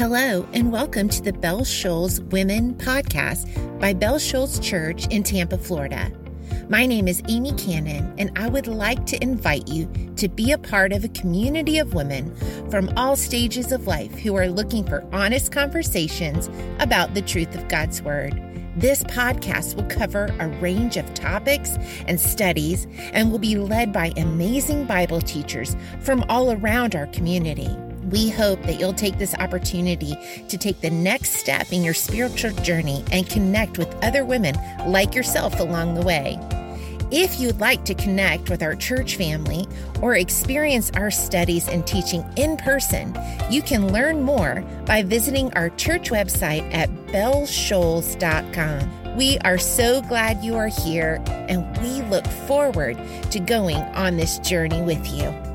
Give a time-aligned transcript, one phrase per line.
[0.00, 3.46] Hello, and welcome to the Bell Shoals Women podcast
[3.78, 6.10] by Bell Shoals Church in Tampa, Florida.
[6.70, 10.58] My name is Amy Cannon, and I would like to invite you to be a
[10.58, 12.34] part of a community of women
[12.70, 16.48] from all stages of life who are looking for honest conversations
[16.78, 18.42] about the truth of God's Word.
[18.76, 21.76] This podcast will cover a range of topics
[22.06, 27.68] and studies and will be led by amazing Bible teachers from all around our community.
[28.10, 30.16] We hope that you'll take this opportunity
[30.48, 35.14] to take the next step in your spiritual journey and connect with other women like
[35.14, 36.36] yourself along the way.
[37.12, 39.66] If you'd like to connect with our church family
[40.00, 43.16] or experience our studies and teaching in person,
[43.50, 49.16] you can learn more by visiting our church website at bellshoals.com.
[49.16, 52.96] We are so glad you are here, and we look forward
[53.32, 55.49] to going on this journey with you.